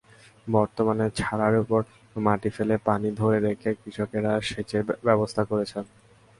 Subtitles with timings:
[0.47, 1.81] বর্তমানে ছাড়ার ওপর
[2.17, 5.83] মাটি ফেলে পানি ধরে রেখে কৃষকেরা সেচের ব্যবস্থা করেছেন।